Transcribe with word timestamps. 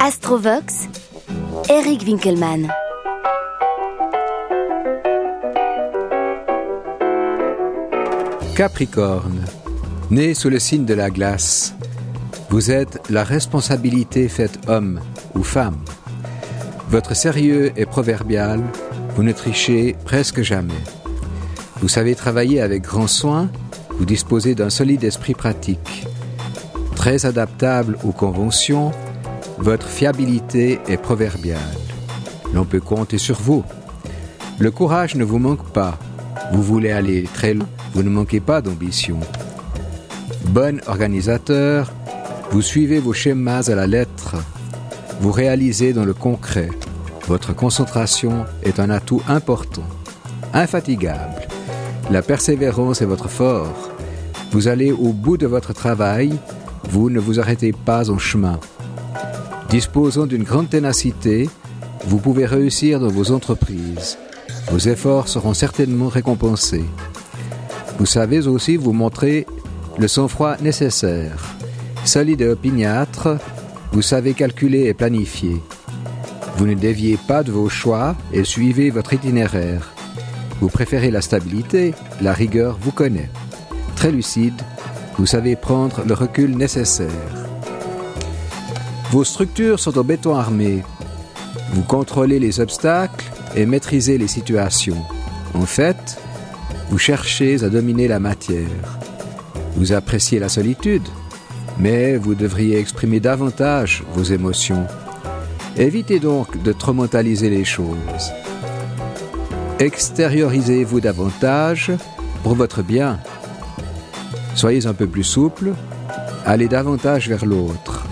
Astrovox, 0.00 0.88
Eric 1.68 2.02
Winkelmann. 2.06 2.72
Capricorne, 8.54 9.44
né 10.10 10.34
sous 10.34 10.50
le 10.50 10.60
signe 10.60 10.84
de 10.84 10.94
la 10.94 11.10
glace, 11.10 11.74
vous 12.48 12.70
êtes 12.70 13.00
la 13.10 13.24
responsabilité 13.24 14.28
faite 14.28 14.60
homme 14.68 15.00
ou 15.34 15.42
femme. 15.42 15.78
Votre 16.90 17.16
sérieux 17.16 17.72
est 17.76 17.86
proverbial, 17.86 18.62
vous 19.16 19.24
ne 19.24 19.32
trichez 19.32 19.96
presque 20.04 20.42
jamais. 20.42 20.82
Vous 21.80 21.88
savez 21.88 22.14
travailler 22.14 22.60
avec 22.60 22.82
grand 22.82 23.08
soin, 23.08 23.50
vous 23.90 24.04
disposez 24.04 24.54
d'un 24.54 24.70
solide 24.70 25.02
esprit 25.02 25.34
pratique. 25.34 26.06
Très 26.94 27.26
adaptable 27.26 27.98
aux 28.04 28.12
conventions, 28.12 28.92
votre 29.58 29.88
fiabilité 29.88 30.80
est 30.88 30.96
proverbiale. 30.96 31.58
L'on 32.54 32.64
peut 32.64 32.80
compter 32.80 33.18
sur 33.18 33.36
vous. 33.36 33.64
Le 34.58 34.70
courage 34.70 35.14
ne 35.14 35.24
vous 35.24 35.38
manque 35.38 35.72
pas. 35.72 35.98
Vous 36.52 36.62
voulez 36.62 36.90
aller 36.90 37.24
très 37.34 37.54
loin, 37.54 37.66
vous 37.92 38.02
ne 38.02 38.08
manquez 38.08 38.40
pas 38.40 38.62
d'ambition. 38.62 39.18
Bon 40.46 40.80
organisateur, 40.86 41.92
vous 42.50 42.62
suivez 42.62 43.00
vos 43.00 43.12
schémas 43.12 43.70
à 43.70 43.74
la 43.74 43.86
lettre. 43.86 44.36
Vous 45.20 45.32
réalisez 45.32 45.92
dans 45.92 46.04
le 46.04 46.14
concret. 46.14 46.70
Votre 47.26 47.54
concentration 47.54 48.46
est 48.62 48.80
un 48.80 48.88
atout 48.88 49.22
important. 49.28 49.84
Infatigable. 50.54 51.42
La 52.10 52.22
persévérance 52.22 53.02
est 53.02 53.06
votre 53.06 53.28
fort. 53.28 53.90
Vous 54.52 54.68
allez 54.68 54.92
au 54.92 55.12
bout 55.12 55.36
de 55.36 55.46
votre 55.46 55.74
travail, 55.74 56.32
vous 56.88 57.10
ne 57.10 57.20
vous 57.20 57.38
arrêtez 57.38 57.72
pas 57.72 58.08
en 58.08 58.16
chemin. 58.16 58.58
Disposant 59.68 60.26
d'une 60.26 60.44
grande 60.44 60.70
ténacité, 60.70 61.48
vous 62.06 62.18
pouvez 62.18 62.46
réussir 62.46 63.00
dans 63.00 63.08
vos 63.08 63.32
entreprises. 63.32 64.16
Vos 64.70 64.78
efforts 64.78 65.28
seront 65.28 65.52
certainement 65.52 66.08
récompensés. 66.08 66.86
Vous 67.98 68.06
savez 68.06 68.46
aussi 68.46 68.76
vous 68.76 68.94
montrer 68.94 69.46
le 69.98 70.08
sang-froid 70.08 70.56
nécessaire. 70.62 71.54
Solide 72.04 72.40
et 72.40 72.48
opiniâtre, 72.48 73.36
vous 73.92 74.00
savez 74.00 74.32
calculer 74.32 74.84
et 74.84 74.94
planifier. 74.94 75.60
Vous 76.56 76.66
ne 76.66 76.74
déviez 76.74 77.18
pas 77.28 77.42
de 77.42 77.52
vos 77.52 77.68
choix 77.68 78.16
et 78.32 78.44
suivez 78.44 78.88
votre 78.88 79.12
itinéraire. 79.12 79.92
Vous 80.60 80.68
préférez 80.68 81.10
la 81.10 81.20
stabilité, 81.20 81.94
la 82.22 82.32
rigueur 82.32 82.78
vous 82.80 82.92
connaît. 82.92 83.30
Très 83.96 84.12
lucide, 84.12 84.60
vous 85.18 85.26
savez 85.26 85.56
prendre 85.56 86.04
le 86.06 86.14
recul 86.14 86.56
nécessaire. 86.56 87.47
Vos 89.10 89.24
structures 89.24 89.80
sont 89.80 89.98
en 89.98 90.04
béton 90.04 90.36
armé. 90.36 90.82
Vous 91.72 91.82
contrôlez 91.82 92.38
les 92.38 92.60
obstacles 92.60 93.24
et 93.56 93.64
maîtrisez 93.64 94.18
les 94.18 94.28
situations. 94.28 95.02
En 95.54 95.64
fait, 95.64 96.18
vous 96.90 96.98
cherchez 96.98 97.64
à 97.64 97.70
dominer 97.70 98.06
la 98.06 98.20
matière. 98.20 98.98
Vous 99.76 99.92
appréciez 99.92 100.38
la 100.38 100.50
solitude, 100.50 101.08
mais 101.78 102.16
vous 102.16 102.34
devriez 102.34 102.78
exprimer 102.78 103.18
davantage 103.18 104.04
vos 104.12 104.24
émotions. 104.24 104.86
Évitez 105.78 106.18
donc 106.18 106.62
de 106.62 106.72
trop 106.72 106.94
les 107.12 107.64
choses. 107.64 108.32
Extériorisez-vous 109.78 111.00
davantage 111.00 111.92
pour 112.42 112.56
votre 112.56 112.82
bien. 112.82 113.20
Soyez 114.54 114.86
un 114.86 114.94
peu 114.94 115.06
plus 115.06 115.24
souple, 115.24 115.72
allez 116.44 116.68
davantage 116.68 117.28
vers 117.28 117.46
l'autre. 117.46 118.07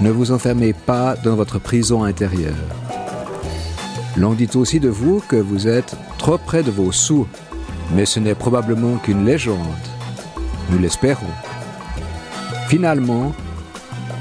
Ne 0.00 0.10
vous 0.10 0.30
enfermez 0.30 0.72
pas 0.72 1.16
dans 1.16 1.34
votre 1.34 1.58
prison 1.58 2.04
intérieure. 2.04 2.54
L'on 4.16 4.34
dit 4.34 4.48
aussi 4.54 4.78
de 4.78 4.88
vous 4.88 5.20
que 5.20 5.36
vous 5.36 5.66
êtes 5.66 5.96
trop 6.18 6.38
près 6.38 6.62
de 6.62 6.70
vos 6.70 6.92
sous, 6.92 7.26
mais 7.94 8.06
ce 8.06 8.20
n'est 8.20 8.36
probablement 8.36 8.96
qu'une 8.96 9.24
légende. 9.24 9.58
Nous 10.70 10.78
l'espérons. 10.78 11.34
Finalement, 12.68 13.32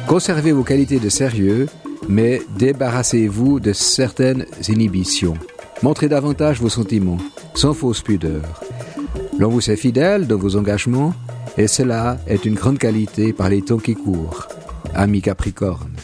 conservez 0.08 0.52
vos 0.52 0.64
qualités 0.64 1.00
de 1.00 1.10
sérieux, 1.10 1.68
mais 2.10 2.42
débarrassez-vous 2.58 3.60
de 3.60 3.74
certaines 3.74 4.46
inhibitions. 4.68 5.36
Montrez 5.84 6.10
davantage 6.10 6.60
vos 6.60 6.70
sentiments, 6.70 7.18
sans 7.54 7.74
fausse 7.74 8.02
pudeur. 8.02 8.62
L'on 9.38 9.50
vous 9.50 9.70
est 9.70 9.76
fidèle 9.76 10.26
dans 10.26 10.38
vos 10.38 10.56
engagements, 10.56 11.14
et 11.56 11.68
cela 11.68 12.18
est 12.26 12.46
une 12.46 12.56
grande 12.56 12.80
qualité 12.80 13.32
par 13.32 13.50
les 13.50 13.62
temps 13.62 13.78
qui 13.78 13.94
courent. 13.94 14.48
Ami 14.94 15.22
Capricorne. 15.22 15.97